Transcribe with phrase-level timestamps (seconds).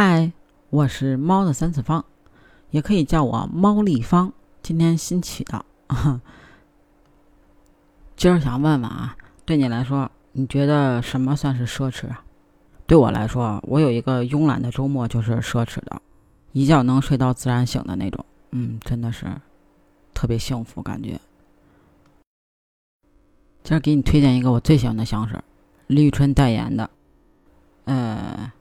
[0.00, 0.30] 嗨，
[0.70, 2.04] 我是猫的三次方，
[2.70, 4.32] 也可以叫我猫立方。
[4.62, 5.66] 今天新起的，
[8.14, 12.22] 今儿想问问啊，对你来说，你觉得什么算是奢侈啊？
[12.86, 16.00] 对我来说，我有一个慵懒的周末就是奢侈的，
[16.52, 18.24] 一觉能睡到自然醒的那种。
[18.52, 19.26] 嗯，真的是
[20.14, 21.18] 特别幸福感觉。
[23.64, 25.36] 今儿给你推荐一个我最喜欢的香水，
[25.88, 26.88] 李宇春代言的，
[27.86, 28.52] 呃。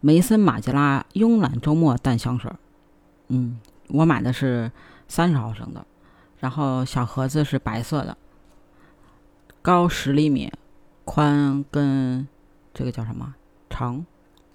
[0.00, 2.52] 梅森马吉拉慵懒周末淡香水，
[3.28, 4.70] 嗯，我买的是
[5.08, 5.84] 三十毫升的，
[6.38, 8.16] 然后小盒子是白色的，
[9.60, 10.52] 高十厘米，
[11.04, 12.28] 宽跟
[12.72, 13.34] 这个叫什么
[13.68, 14.06] 长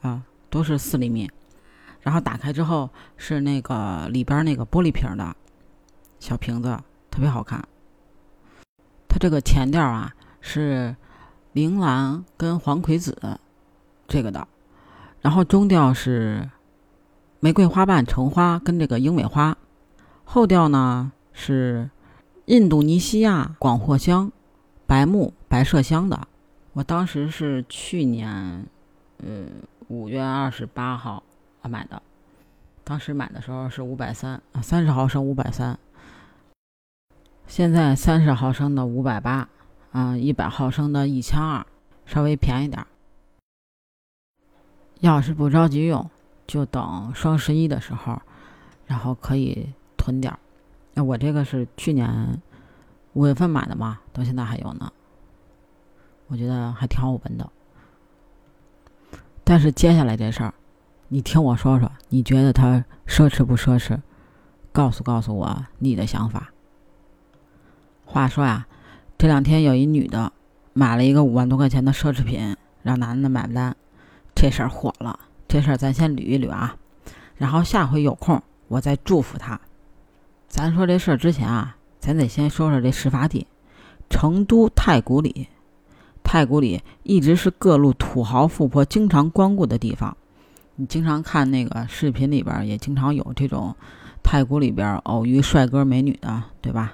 [0.01, 1.29] 啊，都是四厘米，
[1.99, 5.35] 然后打开之后是那个里边那个玻璃瓶的
[6.19, 6.79] 小瓶子，
[7.11, 7.61] 特别好看。
[9.09, 10.95] 它这个前调啊是
[11.51, 13.37] 铃兰跟黄葵子
[14.07, 14.47] 这个的。
[15.23, 16.49] 然后中调是
[17.39, 19.57] 玫瑰花瓣、橙花跟这个鹰尾花，
[20.25, 21.89] 后调呢是
[22.45, 24.29] 印度尼西亚广藿香、
[24.85, 26.27] 白木、白麝香的。
[26.73, 28.65] 我当时是去年，
[29.19, 29.45] 呃
[29.87, 31.23] 五月二十八号
[31.61, 32.01] 买的，
[32.83, 35.79] 当时买的时候是五百三，三十毫升五百三，
[37.47, 39.47] 现在三十毫升的五百八
[39.93, 41.65] 啊，一百毫升的一千二，
[42.05, 42.87] 稍微便宜点儿。
[45.03, 46.09] 要是不着急用，
[46.47, 48.21] 就等双十一的时候，
[48.85, 50.39] 然后可以囤点儿。
[50.93, 52.41] 那我这个是去年
[53.11, 54.89] 五月份买的嘛，到现在还有呢。
[56.27, 57.49] 我觉得还挺好闻的。
[59.43, 60.53] 但是接下来这事儿，
[61.09, 63.99] 你听我说说，你觉得它奢侈不奢侈？
[64.71, 66.53] 告诉告诉我你的想法。
[68.05, 68.65] 话说呀，
[69.17, 70.31] 这两天有一女的
[70.71, 73.75] 买了一个五万多块钱的奢侈品，让男的买单。
[74.35, 76.75] 这事儿火了，这事儿咱先捋一捋啊，
[77.37, 79.59] 然后下回有空我再祝福他。
[80.47, 83.47] 咱说这事儿之前啊，咱得先说说这事发地——
[84.09, 85.47] 成都太古里。
[86.23, 90.15] 太古里一直是各路土豪富婆经常光顾的地方，
[90.75, 93.75] 你经常看那个视频里边也经常有这种
[94.23, 96.93] 太古里边偶遇帅哥美女的，对吧？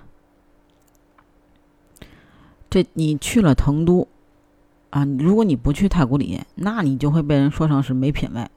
[2.69, 4.07] 这你去了成都。
[4.89, 8.49] 啊，如果你不去太古里，那你就会被人说成是没品位。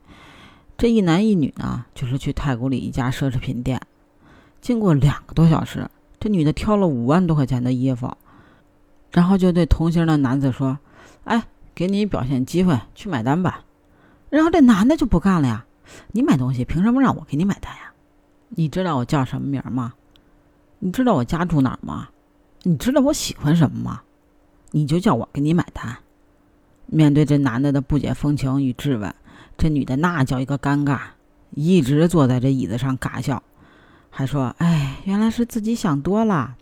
[0.79, 3.81] 这一男一女呢，就是去太古里一家奢侈品店，
[4.61, 8.17] 经过两个多小时，这女的挑了五万多块钱的衣服，
[9.11, 10.79] 然后就对同行的男子说
[11.25, 11.45] ：“哎，
[11.75, 13.65] 给你表现机会，去买单吧。”
[14.31, 15.67] 然后这男的就不干了呀
[16.13, 17.93] ：“你买东西凭什么让我给你买单呀？
[18.49, 19.93] 你知道我叫什么名吗？
[20.79, 22.09] 你知道我家住哪儿吗？
[22.63, 24.03] 你知道我喜欢什么吗？
[24.71, 25.95] 你就叫我给你买单。”
[26.87, 29.15] 面对这男的的不解风情与质问，
[29.57, 30.99] 这女的那叫一个尴尬，
[31.51, 33.43] 一直坐在这椅子上尬笑，
[34.11, 36.57] 还说：“哎，原来是自己想多了，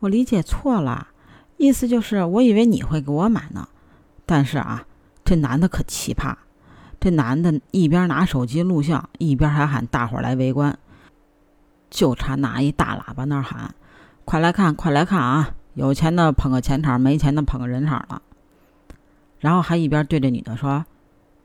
[0.00, 1.08] 我理解错了，
[1.56, 3.68] 意思就是我以为你会给我买呢。”
[4.26, 4.84] 但是啊，
[5.24, 6.34] 这男的可奇葩，
[7.00, 10.78] 这男的一边拿手机录像，一边还喊大伙来围观，
[11.88, 13.74] 就差拿一大喇叭那儿喊
[14.26, 15.54] ：“快来看，快来看啊！
[15.74, 18.20] 有钱的捧个钱场，没钱的捧个人场了。”
[19.46, 20.84] 然后还一边对着女的说：“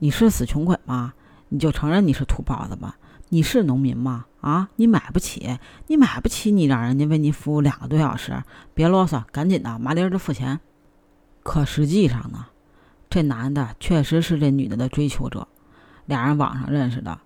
[0.01, 1.13] 你是死穷鬼吗？
[1.49, 2.95] 你就承认你是土包子吧？
[3.29, 4.25] 你是农民吗？
[4.39, 8.41] 啊，你买不起，你买不起，你让人家为你服务两个多小时，
[8.73, 10.59] 别啰嗦，赶紧的，麻利儿的付钱。
[11.43, 12.47] 可实际上呢，
[13.07, 15.47] 这男的确实是这女的的追求者，
[16.07, 17.19] 俩人网上认识的，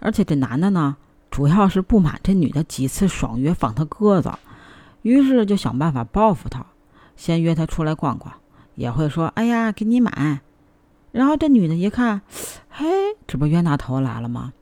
[0.00, 0.96] 而且这男的呢，
[1.30, 4.32] 主要是不满这女的几次爽约放他鸽子，
[5.02, 6.66] 于是就想办法报复她，
[7.14, 8.34] 先约她出来逛逛。”
[8.76, 10.40] 也会说：“哎呀，给你买。”
[11.10, 12.20] 然后这女的一看，
[12.68, 12.86] 嘿，
[13.26, 14.52] 这不冤大头来了吗？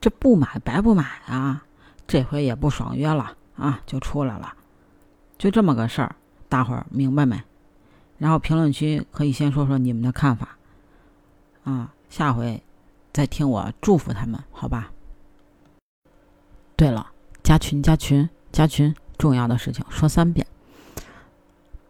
[0.00, 1.64] 这不买白不买啊！
[2.06, 4.54] 这回也不爽约了啊，就出来了。
[5.36, 6.14] 就这么个事儿，
[6.48, 7.42] 大伙儿明白没？
[8.18, 10.56] 然后评论区可以先说说你们的看法
[11.64, 12.62] 啊，下回
[13.12, 14.92] 再听我祝福他们，好吧？
[16.76, 17.10] 对了，
[17.42, 20.46] 加群加群加群，重要的事情说三遍。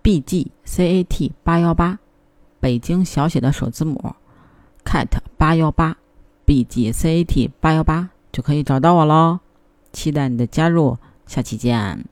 [0.06, 1.98] B G C A T 八幺八，
[2.60, 4.14] 北京小写的首字母
[4.84, 5.96] ，cat 八幺八
[6.44, 9.40] ，B G C A T 八幺八就可以找到我喽，
[9.92, 12.06] 期待你的加入，下期见。